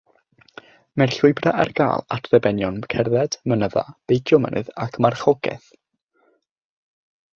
[1.01, 5.69] Mae'r llwybrau ar gael at ddibenion cerdded, mynydda, beicio mynydd a marchogaeth.